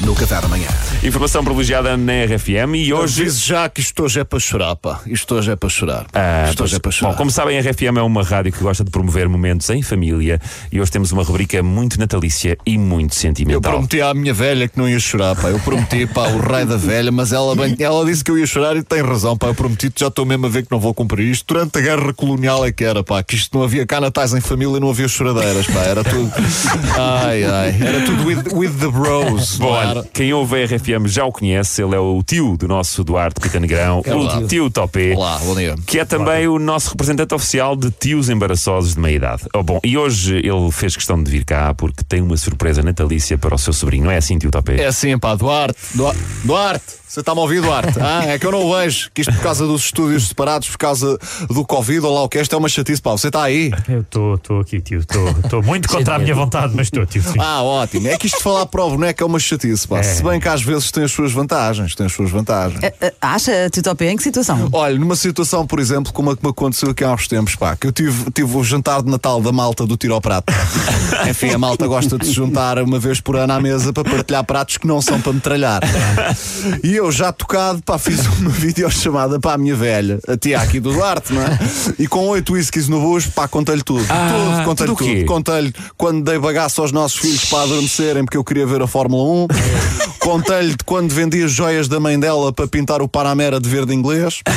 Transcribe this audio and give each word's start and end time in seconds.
no 0.00 0.14
Café 0.14 0.40
da 0.40 0.48
Manhã. 0.48 0.66
Informação 1.02 1.44
privilegiada 1.44 1.96
na 1.96 2.24
RFM 2.24 2.74
e 2.76 2.92
hoje. 2.92 3.22
Hoje 3.24 3.30
já 3.46 3.68
que 3.68 3.80
isto 3.80 4.02
hoje 4.02 4.20
é 4.20 4.24
para 4.24 4.38
chorar, 4.38 4.76
pá. 4.76 5.00
Isto 5.06 5.34
hoje 5.34 5.50
é 5.52 5.56
para 5.56 5.68
chorar. 5.68 6.06
Ah, 6.14 6.46
isto 6.48 6.62
hoje 6.62 6.72
pois, 6.72 6.74
é 6.74 6.78
para 6.78 6.90
chorar. 6.90 7.10
Bom, 7.12 7.16
como 7.18 7.30
sabem, 7.30 7.58
a 7.58 7.60
RFM 7.60 7.98
é 7.98 8.02
uma 8.02 8.22
rádio 8.22 8.52
que 8.52 8.60
gosta 8.60 8.82
de 8.82 8.90
promover 8.90 9.28
momentos 9.28 9.68
em 9.70 9.82
família 9.82 10.40
e 10.72 10.80
hoje 10.80 10.90
temos 10.90 11.12
uma 11.12 11.22
rubrica 11.22 11.62
muito 11.62 11.98
natalícia 11.98 12.56
e 12.66 12.78
muito 12.78 13.12
Eu 13.12 13.18
sentimental. 13.20 13.60
prometi 13.60 14.00
à 14.00 14.12
minha 14.14 14.32
velha 14.32 14.68
que 14.68 14.78
não 14.78 14.88
ia 14.88 14.98
chorar, 14.98 15.36
pá. 15.36 15.48
Eu 15.48 15.58
prometi, 15.60 16.06
pá, 16.06 16.28
o 16.28 16.38
rei 16.38 16.64
da 16.64 16.76
velha, 16.76 17.12
mas 17.12 17.32
ela, 17.32 17.54
bem, 17.54 17.76
ela 17.78 18.04
disse 18.04 18.24
que 18.24 18.30
eu 18.30 18.38
ia 18.38 18.46
chorar 18.46 18.76
e 18.76 18.82
tem 18.82 19.02
razão, 19.02 19.36
pá. 19.36 19.48
Eu 19.48 19.54
prometi, 19.54 19.92
já 19.96 20.08
estou 20.08 20.24
mesmo 20.24 20.46
a 20.46 20.48
ver 20.48 20.62
que 20.64 20.70
não 20.72 20.80
vou 20.80 20.94
cumprir 20.94 21.28
isto. 21.30 21.52
Durante 21.54 21.78
a 21.78 21.80
guerra 21.82 22.12
colonial 22.14 22.64
é 22.64 22.72
que 22.72 22.84
era, 22.84 23.02
pá. 23.04 23.22
Que 23.22 23.34
isto 23.36 23.56
não 23.56 23.64
havia 23.64 23.86
cá 23.86 24.00
natais 24.00 24.32
em 24.34 24.40
família, 24.40 24.80
não 24.80 24.90
havia 24.90 25.08
choradeiras, 25.08 25.66
pá. 25.66 25.80
Era 25.80 26.02
tudo. 26.04 26.30
Ai, 26.98 27.44
ai. 27.44 27.76
Era 27.80 28.00
tudo 28.04 28.24
with, 28.26 28.42
with 28.52 28.72
the 28.78 28.88
bros. 28.88 29.56
Bom, 29.56 29.89
era? 29.90 30.04
quem 30.12 30.32
ouve 30.32 30.62
a 30.62 30.66
RFM 30.66 31.06
já 31.06 31.24
o 31.24 31.32
conhece, 31.32 31.82
ele 31.82 31.94
é 31.94 31.98
o 31.98 32.22
tio 32.22 32.56
do 32.56 32.66
nosso 32.68 33.02
Duarte 33.04 33.40
Pita 33.40 33.58
Negrão, 33.60 34.02
É 34.04 34.14
o 34.14 34.46
tio 34.46 34.70
Topé. 34.70 35.14
Olá, 35.14 35.38
bom 35.38 35.54
dia. 35.54 35.74
Que 35.86 35.98
é 35.98 36.04
também 36.04 36.46
o 36.48 36.58
nosso 36.58 36.90
representante 36.90 37.34
oficial 37.34 37.74
de 37.76 37.90
tios 37.90 38.28
embaraçosos 38.28 38.94
de 38.94 39.00
meia 39.00 39.16
idade. 39.16 39.42
Oh, 39.54 39.62
bom, 39.62 39.80
e 39.84 39.96
hoje 39.96 40.36
ele 40.36 40.70
fez 40.72 40.94
questão 40.96 41.22
de 41.22 41.30
vir 41.30 41.44
cá 41.44 41.74
porque 41.74 42.02
tem 42.04 42.20
uma 42.20 42.36
surpresa 42.36 42.82
natalícia 42.82 43.36
para 43.38 43.54
o 43.54 43.58
seu 43.58 43.72
sobrinho, 43.72 44.04
não 44.04 44.10
é 44.10 44.16
assim, 44.16 44.38
tio 44.38 44.50
Topé? 44.50 44.80
É 44.80 44.86
assim, 44.86 45.18
pá, 45.18 45.34
Duarte, 45.34 45.78
Duarte, 45.94 46.20
Duarte, 46.44 47.00
você 47.06 47.20
está-me 47.20 47.40
a 47.40 47.42
ouvir, 47.42 47.60
Duarte? 47.60 47.98
Ah, 48.00 48.24
é 48.26 48.38
que 48.38 48.46
eu 48.46 48.50
não 48.52 48.64
o 48.64 48.76
vejo, 48.76 49.10
que 49.12 49.20
isto 49.20 49.32
por 49.32 49.42
causa 49.42 49.66
dos 49.66 49.84
estúdios 49.84 50.28
separados, 50.28 50.68
por 50.68 50.78
causa 50.78 51.18
do 51.48 51.64
Covid 51.64 52.00
ou 52.06 52.14
lá 52.14 52.22
o 52.22 52.28
que 52.28 52.38
é, 52.38 52.42
isto 52.42 52.54
é 52.54 52.58
uma 52.58 52.68
chatice, 52.68 53.00
pá, 53.00 53.12
você 53.12 53.28
está 53.28 53.42
aí? 53.42 53.70
Eu 53.88 54.00
estou 54.00 54.60
aqui, 54.60 54.80
tio. 54.80 55.00
Estou 55.00 55.62
muito 55.62 55.88
contra 55.88 56.16
a 56.16 56.18
minha 56.18 56.34
vontade, 56.34 56.72
mas 56.74 56.86
estou, 56.86 57.04
tio. 57.06 57.22
sim. 57.22 57.38
Ah, 57.38 57.62
ótimo, 57.62 58.08
é 58.08 58.16
que 58.16 58.26
isto 58.26 58.38
de 58.38 58.42
falar 58.42 58.66
para 58.66 58.84
o 58.84 58.90
boneco 58.90 59.22
é 59.22 59.26
uma 59.26 59.38
chatice, 59.38 59.79
pá, 59.88 60.02
se 60.02 60.22
bem 60.22 60.40
que 60.40 60.48
às 60.48 60.62
vezes 60.62 60.90
tem 60.90 61.04
as 61.04 61.12
suas 61.12 61.32
vantagens, 61.32 61.94
tem 61.94 62.06
as 62.06 62.12
suas 62.12 62.30
vantagens. 62.30 62.80
Ah, 63.20 63.34
Acha, 63.34 63.68
Titopé, 63.70 64.10
em 64.10 64.16
que 64.16 64.22
situação? 64.22 64.68
Olha, 64.72 64.98
numa 64.98 65.16
situação, 65.16 65.66
por 65.66 65.78
exemplo, 65.78 66.12
como 66.12 66.30
a 66.30 66.36
que 66.36 66.44
me 66.44 66.50
aconteceu 66.50 66.90
aqui 66.90 67.04
há 67.04 67.12
uns 67.12 67.28
tempos, 67.28 67.54
pá, 67.54 67.76
que 67.76 67.86
eu 67.86 67.92
tive, 67.92 68.30
tive 68.30 68.56
o 68.56 68.64
jantar 68.64 69.02
de 69.02 69.10
Natal 69.10 69.40
da 69.40 69.52
malta 69.52 69.86
do 69.86 69.96
tiro 69.96 70.14
ao 70.14 70.20
prato. 70.20 70.52
Enfim, 71.28 71.50
a 71.50 71.58
malta 71.58 71.86
gosta 71.86 72.18
de 72.18 72.26
se 72.26 72.32
juntar 72.32 72.78
uma 72.78 72.98
vez 72.98 73.20
por 73.20 73.36
ano 73.36 73.52
à 73.52 73.60
mesa 73.60 73.92
para 73.92 74.04
partilhar 74.04 74.44
pratos 74.44 74.76
que 74.76 74.86
não 74.86 75.00
são 75.00 75.20
para 75.20 75.32
metralhar. 75.32 75.80
E 76.82 76.94
eu, 76.96 77.10
já 77.12 77.32
tocado, 77.32 77.82
pá, 77.82 77.98
fiz 77.98 78.26
uma 78.26 78.50
videochamada 78.50 79.38
para 79.38 79.54
a 79.54 79.58
minha 79.58 79.74
velha, 79.74 80.18
a 80.26 80.36
tia 80.36 80.60
aqui 80.60 80.80
do 80.80 80.92
Duarte, 80.92 81.32
não 81.32 81.42
é? 81.42 81.58
E 81.98 82.06
com 82.06 82.26
oito 82.28 82.54
whiskies 82.54 82.88
no 82.88 83.00
bucho, 83.00 83.30
pá, 83.32 83.46
contei-lhe 83.48 83.82
tudo. 83.82 84.04
Ah, 84.08 84.30
tudo, 84.32 84.64
contei-lhe 84.64 84.96
tudo. 84.96 85.24
Contei-lhe 85.26 85.74
quando 85.96 86.24
dei 86.24 86.38
bagaço 86.38 86.80
aos 86.80 86.92
nossos 86.92 87.18
filhos 87.18 87.44
para 87.46 87.62
adormecerem 87.62 88.24
porque 88.24 88.36
eu 88.36 88.44
queria 88.44 88.66
ver 88.66 88.82
a 88.82 88.86
Fórmula 88.86 89.22
1. 89.44 89.46
Contei-lhe 90.20 90.70
de 90.70 90.84
quando 90.84 91.12
vendi 91.12 91.42
as 91.42 91.50
joias 91.50 91.88
da 91.88 91.98
mãe 91.98 92.18
dela 92.18 92.52
para 92.52 92.68
pintar 92.68 93.02
o 93.02 93.08
Panamera 93.08 93.58
de 93.58 93.68
verde 93.68 93.94
inglês. 93.94 94.42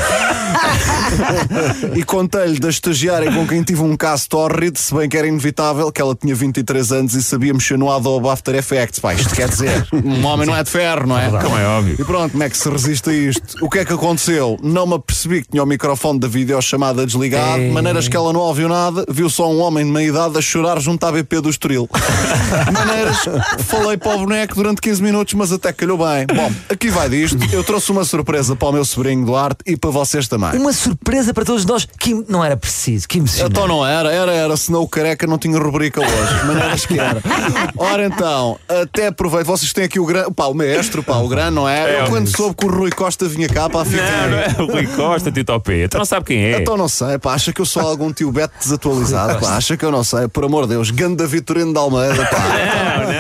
e 1.95 2.03
contei-lhe 2.03 2.59
da 2.59 2.69
estagiária 2.69 3.31
com 3.31 3.47
quem 3.47 3.63
tive 3.63 3.81
um 3.81 3.95
caso 3.95 4.27
tórrido, 4.29 4.77
se 4.77 4.93
bem 4.93 5.07
que 5.07 5.17
era 5.17 5.27
inevitável, 5.27 5.91
que 5.91 6.01
ela 6.01 6.15
tinha 6.15 6.35
23 6.35 6.91
anos 6.91 7.13
e 7.13 7.23
sabia 7.23 7.53
mexer 7.53 7.77
no 7.77 7.91
Adobe 7.91 8.27
After 8.29 8.55
Effects. 8.55 8.99
Pá, 8.99 9.13
isto 9.13 9.33
quer 9.33 9.49
dizer, 9.49 9.87
um 9.93 10.25
homem 10.25 10.45
não 10.45 10.55
é 10.55 10.63
de 10.63 10.69
ferro, 10.69 11.07
não 11.07 11.17
é? 11.17 11.29
Como 11.29 11.57
é 11.57 11.65
óbvio. 11.65 11.95
E 11.99 12.03
pronto, 12.03 12.31
como 12.31 12.43
é 12.43 12.49
que 12.49 12.57
se 12.57 12.69
resiste 12.69 13.09
a 13.09 13.13
isto? 13.13 13.65
O 13.65 13.69
que 13.69 13.79
é 13.79 13.85
que 13.85 13.93
aconteceu? 13.93 14.57
Não 14.61 14.85
me 14.85 14.95
apercebi 14.95 15.41
que 15.41 15.49
tinha 15.49 15.63
o 15.63 15.65
microfone 15.65 16.19
da 16.19 16.27
videochamada 16.27 17.05
desligado, 17.05 17.61
de 17.61 17.69
maneiras 17.69 18.07
que 18.07 18.15
ela 18.15 18.33
não 18.33 18.41
ouviu 18.41 18.67
nada, 18.67 19.05
viu 19.09 19.29
só 19.29 19.51
um 19.51 19.59
homem 19.59 19.85
de 19.85 19.91
meia 19.91 20.09
idade 20.09 20.37
a 20.37 20.41
chorar 20.41 20.79
junto 20.79 21.05
à 21.05 21.11
BP 21.11 21.41
do 21.41 21.49
Estoril. 21.49 21.89
Maneiras 22.71 23.17
falei 23.59 23.97
para 23.97 24.15
o 24.15 24.19
boneco 24.19 24.55
durante 24.55 24.81
15 24.81 25.01
minutos, 25.03 25.33
mas 25.33 25.51
até 25.51 25.71
calhou 25.71 25.97
bem. 25.97 26.25
Bom, 26.33 26.51
aqui 26.69 26.89
vai 26.89 27.09
disto. 27.09 27.37
Eu 27.51 27.63
trouxe 27.63 27.91
uma 27.91 28.03
surpresa 28.03 28.55
para 28.55 28.67
o 28.67 28.71
meu 28.71 28.85
sobrinho 28.85 29.25
Duarte 29.25 29.57
e 29.65 29.77
para 29.77 29.89
vocês 29.89 30.27
também. 30.27 30.59
Uma 30.59 30.73
surpresa 30.73 31.33
para 31.33 31.45
todos 31.45 31.65
nós 31.65 31.87
que 31.99 32.13
não 32.27 32.43
era 32.43 32.57
preciso, 32.57 33.07
que 33.07 33.17
emocionante. 33.17 33.51
Então 33.51 33.67
não 33.67 33.85
era, 33.85 34.11
era, 34.11 34.31
era, 34.31 34.57
senão 34.57 34.81
o 34.81 34.87
careca 34.87 35.27
não 35.27 35.37
tinha 35.37 35.57
rubrica 35.57 36.01
hoje. 36.01 36.39
De 36.39 36.45
maneiras 36.45 36.85
que 36.85 36.99
era. 36.99 37.21
Ora 37.77 38.05
então, 38.05 38.59
até 38.67 39.07
aproveito, 39.07 39.45
vocês 39.45 39.71
têm 39.73 39.85
aqui 39.85 39.99
o 39.99 40.05
grande, 40.05 40.31
pá, 40.33 40.45
o 40.45 40.53
maestro, 40.53 41.03
pá, 41.03 41.17
o 41.17 41.27
grande, 41.27 41.55
não 41.55 41.67
é? 41.67 41.97
É, 41.97 42.01
Eu 42.01 42.07
quando 42.07 42.27
soube 42.27 42.55
que 42.55 42.65
o 42.65 42.69
Rui 42.69 42.91
Costa 42.91 43.27
vinha 43.27 43.49
cá, 43.49 43.69
pá, 43.69 43.83
fiquei. 43.83 44.01
Não, 44.01 44.29
não 44.29 44.37
é 44.37 44.55
o 44.59 44.65
Rui 44.65 44.87
Costa, 44.87 45.31
tio 45.31 45.43
Topé. 45.43 45.87
Tu 45.87 45.97
não 45.97 46.05
sabe 46.05 46.25
quem 46.25 46.43
é. 46.43 46.59
Então 46.59 46.77
não 46.77 46.87
sei, 46.87 47.17
pá, 47.17 47.33
acha 47.33 47.51
que 47.51 47.61
eu 47.61 47.65
sou 47.65 47.81
algum 47.81 48.11
tio 48.11 48.31
Beto 48.31 48.53
desatualizado, 48.59 49.39
pá, 49.39 49.57
acha 49.57 49.75
que 49.77 49.85
eu 49.85 49.91
não 49.91 50.03
sei, 50.03 50.27
por 50.27 50.45
amor 50.45 50.63
de 50.63 50.73
Deus, 50.73 50.91
Ganda 50.91 51.25
Vitorino 51.27 51.73
de 51.73 51.79
Almeida, 51.79 52.25
pá. 52.25 52.39
Não, 52.39 53.12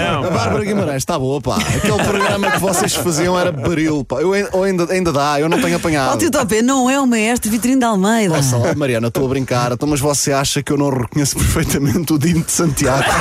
Guimarães 0.65 0.97
está 0.97 1.17
boa, 1.17 1.39
pá. 1.41 1.57
Aquele 1.57 2.03
programa 2.03 2.51
que 2.51 2.59
vocês 2.59 2.93
faziam 2.95 3.39
era 3.39 3.51
baril, 3.51 4.03
pá. 4.03 4.17
Eu, 4.21 4.33
ainda, 4.63 4.91
ainda 4.91 5.11
dá, 5.11 5.39
eu 5.39 5.47
não 5.49 5.59
tenho 5.61 5.75
apanhado. 5.75 6.17
Titopé, 6.17 6.61
não 6.61 6.89
é 6.89 6.99
o 6.99 7.05
maestro 7.07 7.49
Vitrine 7.51 7.79
de 7.79 7.85
Almeida. 7.85 8.35
Nossa, 8.35 8.57
ó, 8.57 8.75
Mariana, 8.75 9.07
estou 9.07 9.25
a 9.25 9.29
brincar, 9.29 9.71
então, 9.71 9.87
mas 9.87 9.99
você 9.99 10.31
acha 10.31 10.61
que 10.63 10.71
eu 10.71 10.77
não 10.77 10.89
reconheço 10.89 11.35
perfeitamente 11.35 12.13
o 12.13 12.17
Dino 12.19 12.43
de 12.43 12.51
Santiago? 12.51 13.03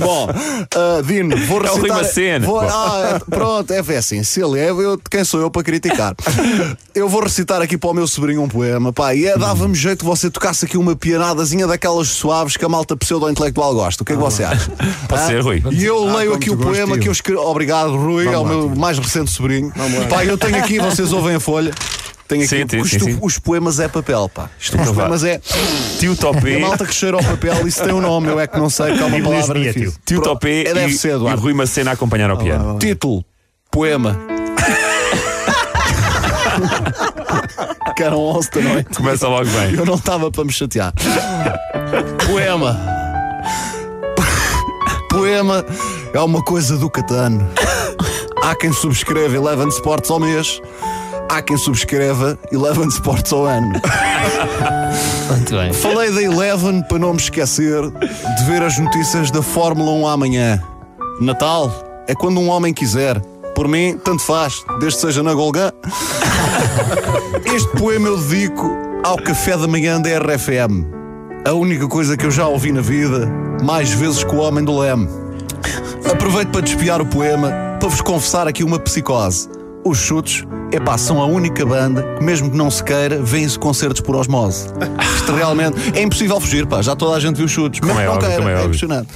Bom, 0.00 0.28
ah, 0.74 1.02
Dino, 1.04 1.36
vou 1.46 1.58
É 1.58 1.60
o 1.60 1.62
recitar. 1.64 1.80
Rui 1.80 1.88
Macena. 1.90 2.46
Vou- 2.46 2.60
ah, 2.60 3.16
é- 3.16 3.18
pronto, 3.30 3.70
é, 3.72 3.82
é 3.92 3.96
assim, 3.96 4.22
se 4.22 4.40
ele 4.42 4.58
é, 4.58 4.70
eu, 4.70 4.98
quem 5.10 5.24
sou 5.24 5.40
eu 5.40 5.50
para 5.50 5.62
criticar? 5.62 6.14
Eu 6.94 7.08
vou 7.08 7.22
recitar 7.22 7.60
aqui 7.62 7.76
para 7.78 7.90
o 7.90 7.94
meu 7.94 8.06
sobrinho 8.06 8.42
um 8.42 8.48
poema, 8.48 8.92
pá, 8.92 9.14
e 9.14 9.26
é, 9.26 9.36
dava-me 9.36 9.74
jeito 9.74 10.00
que 10.00 10.04
você 10.04 10.30
tocasse 10.30 10.64
aqui 10.64 10.76
uma 10.76 10.94
pianadazinha 10.96 11.66
daquelas 11.66 12.08
suaves 12.08 12.56
que 12.56 12.64
a 12.64 12.68
malta 12.68 12.96
pseudo-intelectual 12.96 13.74
gosta. 13.74 14.02
O 14.02 14.06
que 14.06 14.12
é 14.12 14.16
que 14.16 14.20
você 14.32 14.44
acha? 14.44 14.70
Pode 15.08 15.26
ser, 15.26 15.40
Rui. 15.42 15.62
E 15.70 15.84
eu 15.84 16.08
Ah, 16.08 16.16
leio 16.16 16.30
com 16.32 16.36
aqui 16.36 16.50
o 16.50 16.54
muito 16.54 16.66
gosto, 16.66 16.76
poema 16.78 16.92
tio. 16.94 17.02
que 17.02 17.08
eu 17.08 17.12
escrevi. 17.12 17.40
Obrigado, 17.40 17.96
Rui, 17.96 18.26
é 18.26 18.36
o 18.38 18.44
meu 18.44 18.68
mais 18.70 18.98
recente 18.98 19.30
sobrinho. 19.30 19.72
Pá, 20.08 20.24
eu 20.24 20.36
tenho 20.38 20.56
aqui, 20.56 20.78
vocês 20.78 21.10
ouvem 21.12 21.34
a 21.36 21.40
folha. 21.40 21.72
Tenho 22.28 22.44
aqui, 22.44 22.56
Sim, 22.56 22.66
sim, 22.68 22.84
sim, 22.84 22.98
sim. 22.98 23.18
os 23.20 23.38
poemas 23.38 23.78
é 23.78 23.88
papel, 23.88 24.26
pá. 24.32 24.48
Isto, 24.58 24.80
os 24.80 24.90
poemas 24.92 25.22
é. 25.22 25.38
Tio 25.98 26.12
A 26.12 26.16
Topé. 26.16 26.58
malta 26.58 26.86
que 26.86 26.94
cheira 26.94 27.16
ao 27.16 27.22
papel, 27.22 27.66
isso 27.68 27.82
tem 27.84 27.92
um 27.92 28.00
nome, 28.00 28.28
eu 28.28 28.40
é 28.40 28.46
que 28.46 28.56
não 28.58 28.70
sei, 28.70 28.94
que 28.96 29.02
é 29.02 29.04
uma 29.04 29.20
palavra 29.20 29.60
difícil. 29.60 29.92
tio. 30.06 30.22
Topé 30.22 30.62
é, 30.62 30.72
deve 30.72 30.92
e, 30.92 30.96
ser, 30.96 31.08
e 31.08 31.12
Eduardo. 31.12 31.42
Rui 31.42 31.52
Macena 31.52 31.90
a 31.90 31.94
acompanhar 31.94 32.30
ao 32.30 32.38
piano. 32.38 32.78
Título: 32.78 33.22
Poema. 33.70 34.18
que 37.96 38.02
eram 38.02 38.18
11 38.18 38.50
da 38.50 38.60
noite. 38.62 38.96
Começa 38.96 39.28
logo 39.28 39.50
bem. 39.50 39.74
Eu 39.74 39.84
não 39.84 39.94
estava 39.96 40.30
para 40.30 40.44
me 40.44 40.52
chatear. 40.52 40.92
Poema. 42.26 43.01
Poema 45.12 45.62
é 46.14 46.20
uma 46.20 46.42
coisa 46.42 46.78
do 46.78 46.88
Catano. 46.88 47.46
Há 48.42 48.54
quem 48.54 48.72
subscreva 48.72 49.36
Eleven 49.36 49.68
Sports 49.68 50.10
ao 50.10 50.18
mês. 50.18 50.58
Há 51.28 51.42
quem 51.42 51.58
subscreva 51.58 52.38
Eleven 52.50 52.88
Sports 52.88 53.30
ao 53.30 53.44
ano. 53.44 53.72
Muito 55.28 55.54
bem. 55.54 55.70
Falei 55.74 56.10
da 56.10 56.22
Eleven 56.22 56.82
para 56.88 56.98
não 56.98 57.12
me 57.12 57.20
esquecer 57.20 57.82
de 57.90 58.44
ver 58.46 58.62
as 58.62 58.78
notícias 58.78 59.30
da 59.30 59.42
Fórmula 59.42 59.92
1 59.92 60.06
amanhã. 60.06 60.62
Natal 61.20 61.70
é 62.08 62.14
quando 62.14 62.40
um 62.40 62.48
homem 62.48 62.72
quiser. 62.72 63.20
Por 63.54 63.68
mim, 63.68 64.00
tanto 64.02 64.22
faz, 64.22 64.64
desde 64.80 64.98
que 64.98 65.06
seja 65.06 65.22
na 65.22 65.34
Golgã. 65.34 65.70
Este 67.44 67.68
poema 67.76 68.08
eu 68.08 68.16
dedico 68.16 68.66
ao 69.04 69.18
café 69.18 69.58
da 69.58 69.68
manhã 69.68 70.00
da 70.00 70.08
RFM. 70.08 71.01
A 71.44 71.52
única 71.52 71.88
coisa 71.88 72.16
que 72.16 72.24
eu 72.24 72.30
já 72.30 72.46
ouvi 72.46 72.70
na 72.70 72.80
vida, 72.80 73.28
mais 73.64 73.90
vezes 73.90 74.22
que 74.22 74.32
o 74.32 74.38
homem 74.38 74.64
do 74.64 74.78
leme. 74.78 75.08
Aproveito 76.08 76.50
para 76.50 76.60
despiar 76.60 77.00
o 77.00 77.06
poema, 77.06 77.50
para 77.80 77.88
vos 77.88 78.00
confessar 78.00 78.46
aqui 78.46 78.62
uma 78.62 78.78
psicose. 78.78 79.48
Os 79.84 79.98
chutes, 79.98 80.44
epá, 80.70 80.96
são 80.96 81.20
a 81.20 81.26
única 81.26 81.66
banda 81.66 82.04
que, 82.16 82.24
mesmo 82.24 82.48
que 82.48 82.56
não 82.56 82.70
se 82.70 82.84
queira, 82.84 83.20
vêm-se 83.20 83.58
concertos 83.58 84.00
por 84.00 84.14
osmose. 84.14 84.68
Isto 85.16 85.32
realmente 85.32 85.98
é 85.98 86.02
impossível 86.02 86.40
fugir, 86.40 86.64
pá. 86.64 86.80
Já 86.80 86.94
toda 86.94 87.16
a 87.16 87.20
gente 87.20 87.36
viu 87.36 87.48
chutes. 87.48 87.80
Mesmo 87.80 87.98
é 87.98 88.04
que 88.04 88.08
não 88.08 88.14
óbvio, 88.14 88.36
queira, 88.36 88.50
é 88.50 88.62
é 88.62 88.64
impressionante. 88.64 89.08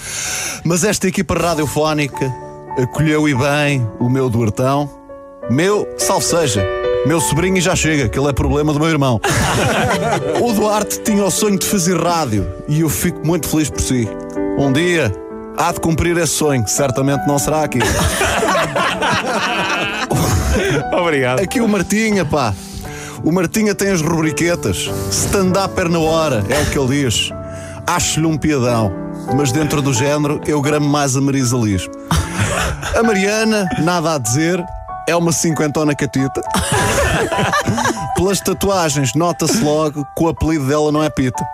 Mas 0.65 0.83
esta 0.83 1.07
equipa 1.07 1.35
radiofónica 1.35 2.33
acolheu 2.77 3.29
e 3.29 3.35
bem 3.37 3.89
o 4.01 4.11
meu 4.11 4.29
Duartão. 4.29 4.91
Meu, 5.49 5.87
salve 5.97 6.25
seja. 6.25 6.67
Meu 7.07 7.21
sobrinho 7.21 7.61
já 7.61 7.77
chega, 7.77 8.09
que 8.09 8.19
ele 8.19 8.27
é 8.27 8.33
problema 8.33 8.73
do 8.73 8.81
meu 8.81 8.89
irmão. 8.89 9.21
o 10.43 10.53
Duarte 10.53 11.01
tinha 11.03 11.25
o 11.25 11.31
sonho 11.31 11.57
de 11.57 11.65
fazer 11.65 11.97
rádio 11.97 12.53
e 12.67 12.81
eu 12.81 12.89
fico 12.89 13.25
muito 13.25 13.49
feliz 13.49 13.71
por 13.71 13.81
si. 13.81 14.09
Um 14.59 14.73
dia 14.73 15.15
há 15.57 15.71
de 15.71 15.79
cumprir 15.79 16.17
esse 16.17 16.33
sonho, 16.33 16.67
certamente 16.67 17.25
não 17.25 17.39
será 17.39 17.63
aqui. 17.63 17.79
Obrigado. 21.01 21.39
Aqui 21.39 21.61
o 21.61 21.69
Martinha, 21.69 22.25
pá. 22.25 22.53
O 23.23 23.31
Martinha 23.31 23.73
tem 23.73 23.91
as 23.91 24.03
rubriquetas. 24.03 24.91
Stand-up 25.09 25.89
na 25.89 26.01
hora, 26.01 26.45
é 26.49 26.61
o 26.61 26.67
que 26.67 26.77
ele 26.77 27.05
diz. 27.05 27.31
Acho-lhe 27.87 28.27
um 28.27 28.37
piadão. 28.37 28.93
Mas 29.37 29.53
dentro 29.53 29.81
do 29.81 29.95
género, 29.95 30.41
eu 30.45 30.61
gramo 30.61 30.89
mais 30.89 31.17
a 31.17 31.21
Marisa 31.21 31.57
Liz. 31.57 31.89
A 32.97 33.03
Mariana, 33.05 33.69
nada 33.79 34.15
a 34.15 34.19
dizer, 34.19 34.65
é 35.07 35.15
uma 35.17 35.33
cinquentona 35.33 35.95
catita. 35.95 36.43
Pelas 38.17 38.41
tatuagens, 38.41 39.15
nota-se 39.15 39.61
logo 39.63 40.05
que 40.17 40.25
o 40.25 40.29
apelido 40.29 40.67
dela 40.67 40.91
não 40.91 41.03
é 41.03 41.11
Pita. 41.11 41.45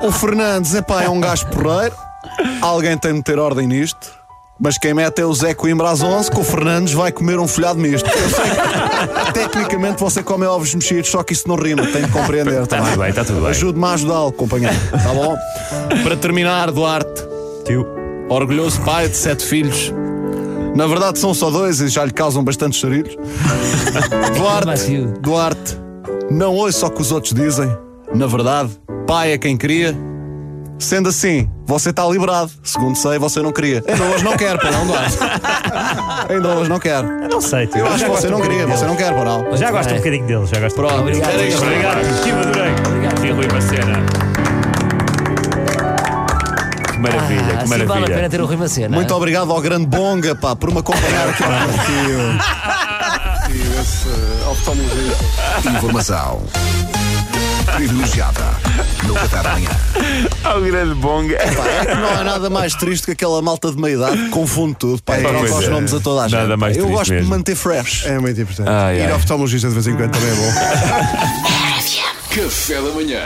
O 0.00 0.12
Fernandes, 0.12 0.74
epá, 0.74 1.02
é 1.02 1.08
um 1.08 1.20
gajo 1.20 1.46
porreiro. 1.46 1.94
Alguém 2.60 2.96
tem 2.96 3.14
de 3.14 3.22
ter 3.22 3.38
ordem 3.38 3.66
nisto. 3.66 4.14
Mas 4.58 4.78
quem 4.78 4.94
mete 4.94 5.20
é 5.20 5.24
o 5.24 5.34
Zé 5.34 5.52
Coimbra 5.52 5.90
às 5.90 6.02
11, 6.02 6.30
que 6.30 6.40
o 6.40 6.44
Fernandes 6.44 6.94
vai 6.94 7.12
comer 7.12 7.38
um 7.38 7.46
folhado 7.46 7.78
misto. 7.78 8.08
Eu 8.08 8.30
sei 8.30 8.44
que, 9.26 9.32
tecnicamente 9.34 10.00
você 10.00 10.22
come 10.22 10.46
ovos 10.46 10.74
mexidos, 10.74 11.10
só 11.10 11.22
que 11.22 11.34
isso 11.34 11.46
não 11.46 11.56
rima, 11.56 11.86
tem 11.88 12.06
de 12.06 12.10
compreender. 12.10 12.62
Está 12.62 12.78
tá 12.78 12.84
tudo 12.84 12.98
bem, 12.98 13.10
está 13.10 13.24
tudo 13.24 13.40
bem. 13.40 13.50
Ajude-me 13.50 13.84
a 13.84 13.90
ajudá-lo, 13.90 14.32
companheiro. 14.32 14.74
Tá 14.90 15.12
bom? 15.12 15.36
Para 16.02 16.16
terminar, 16.16 16.70
Duarte, 16.70 17.22
Tio. 17.66 17.86
orgulhoso 18.30 18.80
pai 18.80 19.08
de 19.10 19.16
sete 19.16 19.44
filhos. 19.44 19.92
Na 20.76 20.86
verdade 20.86 21.18
são 21.18 21.32
só 21.32 21.50
dois 21.50 21.80
e 21.80 21.88
já 21.88 22.04
lhe 22.04 22.10
causam 22.10 22.44
bastantes 22.44 22.78
charilhos. 22.78 23.16
Duarte. 24.36 25.06
Duarte, 25.20 25.78
não 26.30 26.54
ouça 26.54 26.86
o 26.86 26.90
que 26.90 27.00
os 27.00 27.10
outros 27.10 27.32
dizem. 27.32 27.74
Na 28.14 28.26
verdade, 28.26 28.70
pai 29.06 29.32
é 29.32 29.38
quem 29.38 29.56
cria. 29.56 29.96
Sendo 30.78 31.08
assim, 31.08 31.48
você 31.64 31.88
está 31.88 32.06
liberado. 32.06 32.50
Segundo 32.62 32.94
sei, 32.94 33.18
você 33.18 33.40
não 33.40 33.52
queria. 33.52 33.82
Ainda 33.88 34.04
hoje 34.04 34.22
não 34.22 34.36
quer, 34.36 34.62
não, 34.70 34.86
Duarte. 34.86 35.16
Ainda 36.28 36.48
hoje 36.56 36.68
não 36.68 36.78
quer. 36.78 37.02
Eu 37.02 37.28
não 37.30 37.40
sei, 37.40 37.66
tio. 37.66 37.78
Eu 37.78 37.86
acho 37.86 38.04
que 38.04 38.10
você 38.10 38.28
não 38.28 38.42
queria, 38.42 38.66
você 38.66 38.84
não 38.84 38.96
quer, 38.96 39.14
dele. 39.14 39.56
Já 39.56 39.70
gosto 39.70 39.94
um 39.94 39.96
bocadinho 39.96 40.26
dele, 40.26 40.44
já 40.46 40.60
gosto. 40.60 40.76
Pronto, 40.76 40.94
Obrigado. 40.94 41.42
isso. 41.42 41.62
Obrigado, 41.62 42.22
tio, 42.22 42.38
adorei. 42.38 42.72
Sim, 43.22 43.30
Rui 43.32 43.48
Macena. 43.50 44.04
Que 44.04 44.25
maravilha, 47.12 47.40
Ah, 47.42 47.50
que 47.50 47.56
assim 47.56 47.68
vale 47.68 47.82
a 47.82 47.86
maravilha. 47.86 48.16
pena 48.16 48.28
ter 48.30 48.40
o 48.40 48.46
Rui 48.46 48.56
Macena. 48.56 48.96
Muito 48.96 49.14
obrigado 49.14 49.52
ao 49.52 49.60
grande 49.60 49.86
Bonga, 49.86 50.34
pá, 50.34 50.54
por 50.56 50.70
me 50.70 50.78
acompanhar 50.78 51.28
aqui. 51.28 51.42
Tio. 51.86 53.52
Tio, 53.52 53.80
esse 53.80 54.08
uh, 54.08 54.50
oftalmologista. 54.50 55.24
Informação 55.76 56.42
privilegiada 57.74 58.40
no 59.04 59.14
Qatar 59.14 59.46
amanhã. 59.46 59.68
Ao 60.44 60.60
grande 60.62 60.94
bonga. 60.94 61.36
Pá, 61.36 61.66
é 61.66 61.84
que 61.86 61.94
não 61.96 62.08
há 62.10 62.24
nada 62.24 62.48
mais 62.48 62.74
triste 62.74 63.04
que 63.06 63.10
aquela 63.12 63.42
malta 63.42 63.70
de 63.70 63.76
meia 63.80 63.94
idade 63.94 64.16
que 64.16 64.28
confunde 64.30 64.76
tudo. 64.78 65.02
Pá, 65.02 65.18
e 65.18 65.22
Pá, 65.22 65.28
troca 65.30 65.54
os 65.54 65.64
é. 65.64 65.68
nomes 65.68 65.92
a 65.92 66.00
toda 66.00 66.22
a 66.22 66.28
gente. 66.28 66.38
Nada 66.40 66.56
mais 66.56 66.76
eu 66.76 66.88
gosto 66.88 67.06
de 67.06 67.12
mesmo. 67.14 67.30
me 67.30 67.36
manter 67.36 67.54
fresh. 67.56 68.06
É 68.06 68.18
muito 68.18 68.40
importante. 68.40 68.68
Ai, 68.68 69.00
Ir 69.02 69.10
ao 69.10 69.16
oftalmologista 69.16 69.68
de 69.68 69.74
vez 69.74 69.86
em 69.88 69.96
quando 69.96 70.12
também 70.12 70.30
é 70.30 70.34
bom. 70.34 70.52
Café 72.44 72.74
da 72.80 72.90
manhã. 72.92 73.20